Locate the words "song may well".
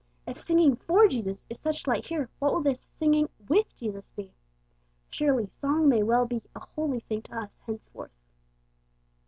5.45-6.25